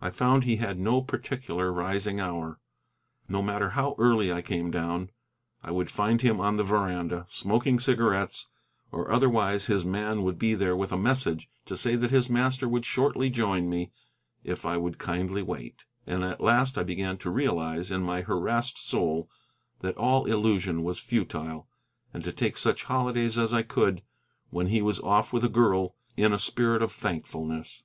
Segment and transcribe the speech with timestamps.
[0.00, 2.60] I found he had no particular rising hour.
[3.28, 5.10] No matter how early I came down,
[5.64, 8.46] I would find him on the veranda, smoking cigarettes,
[8.92, 12.68] or otherwise his man would be there with a message to say that his master
[12.68, 13.90] would shortly join me
[14.44, 15.86] if I would kindly wait.
[16.06, 19.28] And at last I began to realize in my harassed soul
[19.80, 21.66] that all elusion was futile,
[22.12, 24.04] and to take such holidays as I could get,
[24.50, 27.82] when he was off with a girl, in a spirit of thankfulness.